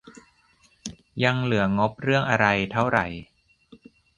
[1.23, 3.05] ยังเหลืองบเรื่องอะไรเท่าไหร่